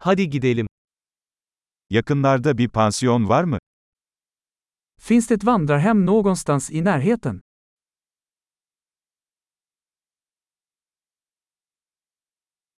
Hadi 0.00 0.30
gidelim. 0.30 0.66
Yakınlarda 1.90 2.58
bir 2.58 2.68
pansiyon 2.68 3.28
var 3.28 3.44
mı? 3.44 3.58
Finns 5.00 5.28
det 5.28 5.34
ett 5.34 5.44
vandrarhem 5.44 6.06
någonstans 6.06 6.70
i 6.70 6.84
närheten? 6.84 7.40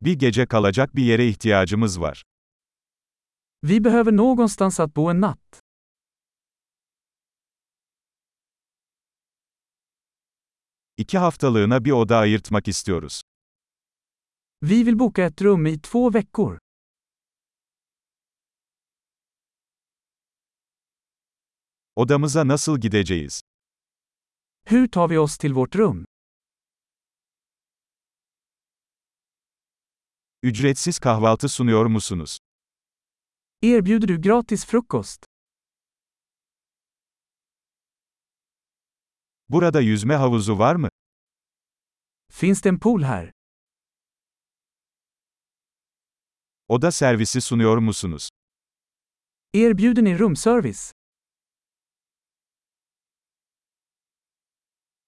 Bir 0.01 0.19
gece 0.19 0.46
kalacak 0.46 0.96
bir 0.96 1.04
yere 1.04 1.27
ihtiyacımız 1.29 2.01
var. 2.01 2.22
Vi 3.62 3.84
behöver 3.84 4.12
någonstans 4.12 4.80
att 4.80 4.96
bo 4.96 5.11
en 5.11 5.21
natt. 5.21 5.61
İki 10.96 11.18
haftalığına 11.18 11.84
bir 11.84 11.91
oda 11.93 12.16
ayırtmak 12.16 12.68
istiyoruz. 12.68 13.23
Vi 14.62 14.87
vill 14.87 14.98
boka 14.98 15.23
ett 15.23 15.43
rum 15.43 15.66
i 15.66 15.80
två 15.80 16.14
veckor. 16.14 16.59
Odamıza 22.00 22.48
nasıl 22.48 22.80
gideceğiz? 22.80 23.40
Hur 24.68 24.86
tar 24.88 25.10
vi 25.10 25.18
oss 25.18 25.36
till 25.36 25.52
vårt 25.54 25.77
rum? 25.77 26.04
Ücretsiz 30.42 30.98
kahvaltı 30.98 31.48
sunuyor 31.48 31.86
musunuz? 31.86 32.38
Erbjuder 33.62 34.09
du 34.09 34.20
gratis 34.23 34.66
frukost? 34.66 35.24
Burada 39.48 39.80
yüzme 39.80 40.14
havuzu 40.14 40.59
var 40.59 40.74
mı? 40.74 40.88
Finns 42.32 42.62
det 42.64 42.68
en 42.68 42.78
pool 42.78 43.02
här? 43.02 43.32
Oda 46.68 46.92
servisi 46.92 47.40
sunuyor 47.40 47.78
musunuz? 47.78 48.28
Erbjuder 49.54 50.04
ni 50.04 50.18
rumservice? 50.18 50.99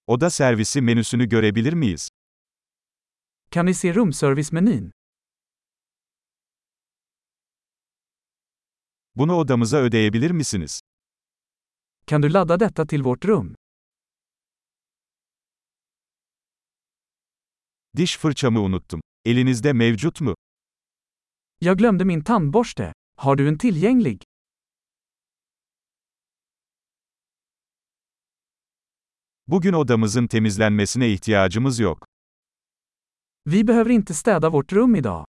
Oda 0.07 0.29
servisi 0.29 0.81
menüsünü 0.81 1.25
görebilir 1.29 1.73
miyiz? 1.73 2.09
Kan 3.51 3.67
vi 3.67 3.73
se 3.73 3.95
rumservice-menyn? 3.95 4.91
Bunu 9.15 9.35
odamıza 9.35 9.77
ödeyebilir 9.77 10.31
misiniz? 10.31 10.81
Kan 12.07 12.23
du 12.23 12.33
ladda 12.33 12.59
detta 12.59 12.85
till 12.87 13.01
vårt 13.03 13.25
rum? 13.25 13.55
Diş 17.97 18.17
fırçamı 18.17 18.61
unuttum. 18.61 19.01
Elinizde 19.25 19.73
mevcut 19.73 20.21
mu? 20.21 20.35
Jag 21.61 21.77
glömde 21.77 22.03
min 22.03 22.21
tandborste. 22.21 22.93
Har 23.17 23.37
du 23.37 23.47
en 23.47 23.57
tillgänglig? 23.57 24.23
Bugün 29.47 29.73
odamızın 29.73 30.27
temizlenmesine 30.27 31.09
ihtiyacımız 31.09 31.79
yok. 31.79 32.05
Vi 33.47 33.67
behöver 33.67 33.91
inte 33.91 34.13
städa 34.13 34.53
vårt 34.53 34.73
rum 34.73 34.95
idag. 34.95 35.25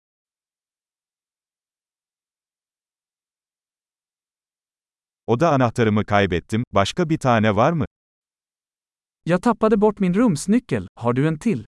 Oda 5.27 5.51
anahtarımı 5.51 6.05
kaybettim. 6.05 6.65
Başka 6.73 7.09
bir 7.11 7.19
tane 7.19 7.57
var 7.57 7.73
mı? 7.73 7.85
Jag 9.25 9.43
tappade 9.43 9.81
bort 9.81 10.01
min 10.01 10.15
rumsnyckel, 10.15 10.87
har 10.95 11.17
du 11.17 11.27
en 11.27 11.39
till? 11.39 11.65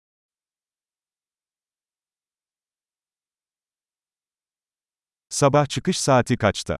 Sabah 5.28 5.66
çıkış 5.66 6.00
saati 6.00 6.36
kaçta? 6.36 6.76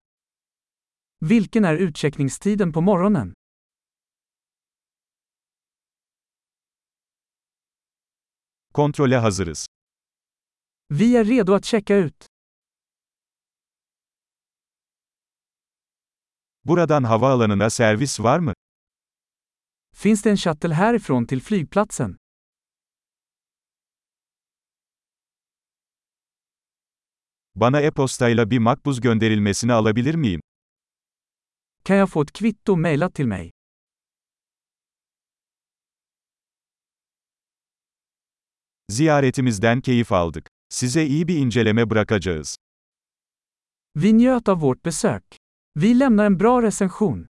Vilken 1.23 1.63
är 1.63 1.75
utcheckningstiden 1.89 2.73
på 2.73 2.81
morgonen? 2.81 3.35
Kontrole 8.77 9.17
hazırız. 9.17 9.67
Vi 10.91 11.17
är 11.17 11.25
redo 11.25 11.55
att 11.55 11.65
checka 11.65 11.97
ut. 11.97 12.27
Buradan 16.65 17.05
havaalanına 17.05 17.71
servis 17.71 18.21
var 18.21 18.39
mı? 18.39 18.53
Finns 19.95 20.23
det 20.23 20.31
en 20.31 20.37
shuttle 20.37 20.75
härifrån 20.75 21.27
till 21.27 21.41
flygplatsen? 21.41 22.17
Bana 27.55 27.81
e-postayla 27.81 28.51
bir 28.51 28.59
makbuz 28.59 29.01
gönderilmesini 29.01 29.73
alabilir 29.73 30.15
miyim? 30.15 30.41
Kan 31.83 31.97
jag 31.97 32.11
få 32.11 32.23
ett 32.23 32.33
kvitto 32.33 32.77
mejlat 32.77 33.15
till 33.15 33.27
mig? 33.27 33.56
Ziyaretimizden 38.91 39.81
keyif 39.81 40.13
aldık. 40.13 40.49
Size 40.69 41.07
iyi 41.07 41.29
bir 41.29 41.37
inceleme 41.37 41.91
bırakacağız. 41.91 42.57
Vi 43.97 44.13
njöt 44.13 44.49
av 44.49 44.61
vårt 44.61 44.85
besök. 44.85 45.23
Vi 45.77 45.99
lämnar 45.99 46.27
en 46.27 46.41
bra 46.41 46.63
recension. 46.63 47.27